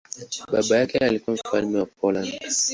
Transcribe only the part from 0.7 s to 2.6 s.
yake alikuwa mfalme wa Poland.